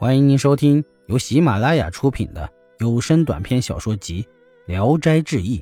[0.00, 4.22] 欢迎您收听由喜马拉雅出品的有声短篇小说集
[4.64, 5.58] 《聊斋志异》，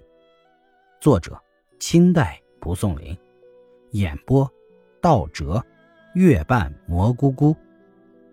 [1.00, 1.36] 作者
[1.80, 3.18] 清代蒲松龄，
[3.90, 4.48] 演播
[5.02, 5.60] 道哲、
[6.14, 7.56] 月半蘑菇菇，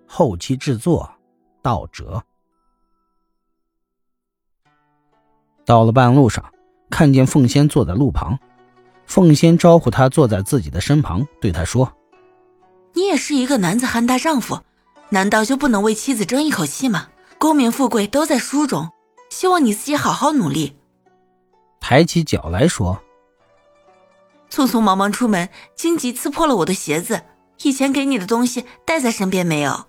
[0.06, 1.12] 后期制作
[1.64, 2.24] 道哲。
[5.66, 6.54] 到了半路上，
[6.92, 8.38] 看见凤仙坐在路旁，
[9.08, 11.92] 凤仙招呼他坐在自己的身旁，对他说
[12.94, 14.60] ：“你也是一个男子汉大丈夫。”
[15.10, 17.08] 难道就不能为妻子争一口气吗？
[17.38, 18.90] 功名富贵都在书中，
[19.30, 20.78] 希望你自己好好努力。
[21.80, 23.04] 抬起脚来说
[24.50, 27.22] ：“匆匆忙忙出门，荆棘刺破了我的鞋子。
[27.62, 29.86] 以前给你的东西带在身边没有？”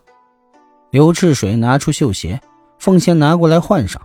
[0.90, 2.40] 刘赤水拿出绣鞋，
[2.78, 4.02] 凤仙拿过来换上。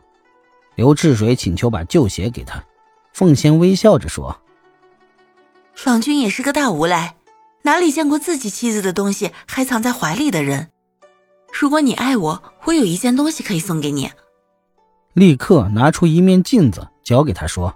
[0.76, 2.64] 刘赤水请求把旧鞋给他，
[3.12, 4.40] 凤仙微笑着说
[5.84, 7.16] ：“郎君也是个大无赖，
[7.64, 10.70] 哪里见过自己妻子的东西还藏在怀里的人？”
[11.52, 14.09] 如果你爱我，我有一件东西可以送给你。
[15.14, 17.75] 立刻拿出一面镜子，交给他说：“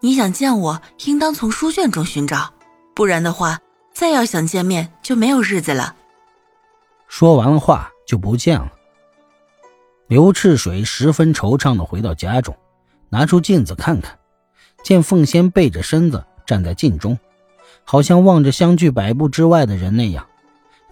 [0.00, 2.54] 你想见我，应当从书卷中寻找，
[2.94, 3.58] 不然的话，
[3.92, 5.96] 再要想见面就没有日子了。”
[7.08, 8.72] 说完了话，就不见了。
[10.06, 12.56] 刘赤水十分惆怅的回到家中，
[13.10, 14.18] 拿出镜子看看，
[14.84, 17.18] 见凤仙背着身子站在镜中，
[17.82, 20.27] 好像望着相距百步之外的人那样。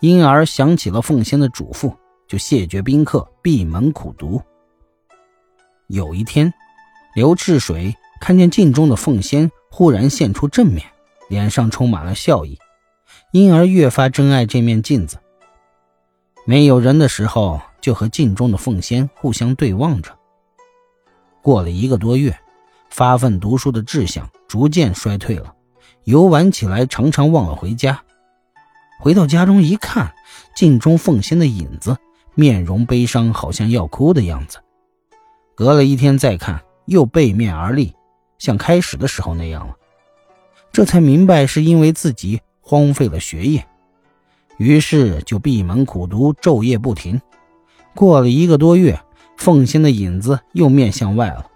[0.07, 1.93] 因而想起了凤仙的嘱咐，
[2.29, 4.41] 就谢绝宾客，闭门苦读。
[5.89, 6.55] 有一天，
[7.17, 10.87] 刘赤水看见镜中的凤仙忽然现出正面，
[11.29, 12.57] 脸上充满了笑意，
[13.33, 15.19] 因而越发珍爱这面镜子。
[16.45, 20.17] 没有人的时候，就和镜中的凤仙互相对望着。
[21.43, 22.39] 过了一个多月，
[22.91, 25.53] 发奋读书的志向逐渐衰退了，
[26.05, 28.01] 游玩起来常常忘了回家。
[28.99, 30.15] 回到家中一看，
[30.55, 31.97] 镜中凤仙的影子，
[32.35, 34.59] 面容悲伤，好像要哭的样子。
[35.55, 37.95] 隔了一天再看，又背面而立，
[38.39, 39.75] 像开始的时候那样了。
[40.73, 43.67] 这才明白是因为自己荒废了学业，
[44.59, 47.21] 于是就闭门苦读，昼夜不停。
[47.95, 49.01] 过了一个多月，
[49.39, 51.47] 凤仙的影子又面向外了。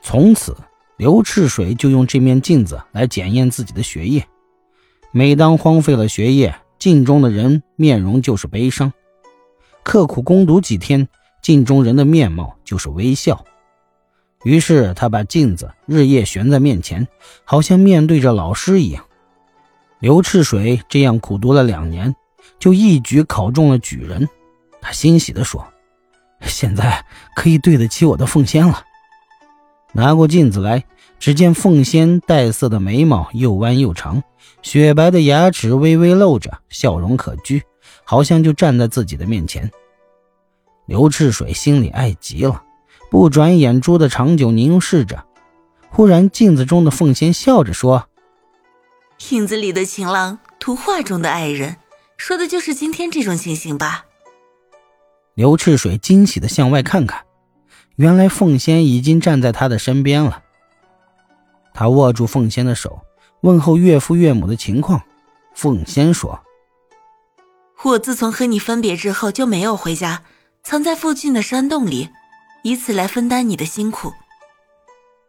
[0.00, 0.56] 从此，
[0.96, 4.26] 刘赤水就用这面镜子来检验自己的学业。
[5.12, 8.90] 每当荒废了学业，镜中的人面容就是悲伤；
[9.82, 11.08] 刻苦攻读几天，
[11.40, 13.44] 镜中人的面貌就是微笑。
[14.44, 17.08] 于是他把镜子日夜悬在面前，
[17.44, 19.04] 好像面对着老师一样。
[19.98, 22.14] 刘赤水这样苦读了两年，
[22.58, 24.28] 就一举考中了举人。
[24.82, 25.66] 他欣喜地说
[26.42, 28.84] ：“现在可以对得起我的凤仙了。”
[29.94, 30.84] 拿过镜子来。
[31.18, 34.22] 只见凤仙黛色的眉毛又弯又长，
[34.62, 37.62] 雪白的牙齿微微露着，笑容可掬，
[38.04, 39.70] 好像就站在自己的面前。
[40.86, 42.62] 刘赤水心里爱极了，
[43.10, 45.24] 不转眼珠的长久凝视着。
[45.88, 48.08] 忽然，镜子中的凤仙笑着说
[49.30, 51.76] ：“影子里的情郎，图画中的爱人，
[52.16, 54.04] 说的就是今天这种情形吧？”
[55.34, 57.24] 刘赤水惊喜的向外看看，
[57.96, 60.42] 原来凤仙已经站在他的身边了。
[61.76, 62.98] 他握住凤仙的手，
[63.42, 65.02] 问候岳父岳母的情况。
[65.54, 66.40] 凤仙说
[67.84, 70.22] ：“我自从和你分别之后就没有回家，
[70.62, 72.08] 藏在附近的山洞里，
[72.62, 74.10] 以此来分担你的辛苦。”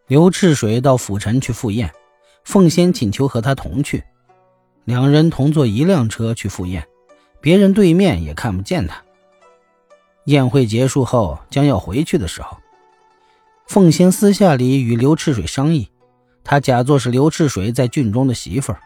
[0.07, 1.93] 刘赤水到府城去赴宴，
[2.45, 4.05] 凤仙请求和他同去，
[4.85, 6.87] 两人同坐一辆车去赴宴，
[7.41, 9.03] 别人对面也看不见他。
[10.27, 12.55] 宴会结束后，将要回去的时候，
[13.67, 15.89] 凤仙私下里与刘赤水商议。
[16.49, 18.79] 他假作是刘赤水在郡中的媳妇儿。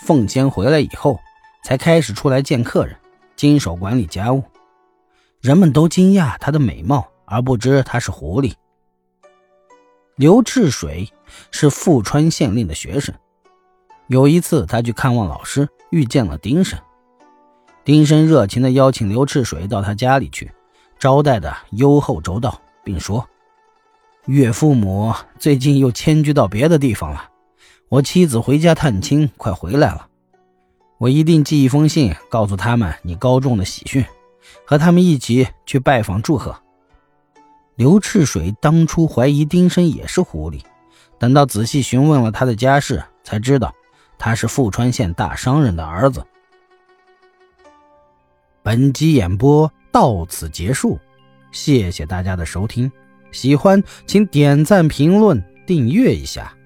[0.00, 1.20] 凤仙回来以后，
[1.62, 2.96] 才开始出来见客人，
[3.36, 4.42] 经手管理家务。
[5.40, 8.54] 人们都惊讶她的美貌，而不知她是狐狸。
[10.16, 11.08] 刘赤水
[11.52, 13.14] 是富川县令的学生。
[14.08, 16.76] 有一次，他去看望老师，遇见了丁生。
[17.84, 20.50] 丁生热情地邀请刘赤水到他家里去，
[20.98, 23.24] 招待的优厚周到，并说。
[24.28, 27.30] 岳父母最近又迁居到别的地方了，
[27.88, 30.06] 我妻子回家探亲，快回来了。
[30.98, 34.04] 我一定寄一封信告诉他们你高中的喜讯，
[34.66, 36.54] 和他们一起去拜访祝贺。
[37.76, 40.60] 刘赤水当初怀疑丁生也是狐狸，
[41.18, 43.74] 等到仔细询问了他的家世，才知道
[44.18, 46.22] 他是富川县大商人的儿子。
[48.62, 50.98] 本集演播到此结束，
[51.50, 52.92] 谢谢大家的收听。
[53.30, 56.57] 喜欢请点赞、评论、订阅一下。